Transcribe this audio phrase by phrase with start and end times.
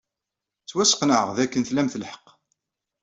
[0.63, 2.25] Ttwasqenɛeɣ dakken tlamt lḥeqq.